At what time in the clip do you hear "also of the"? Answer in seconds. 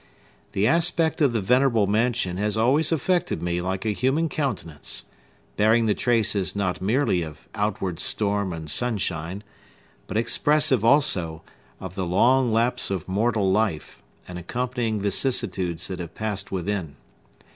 10.83-12.07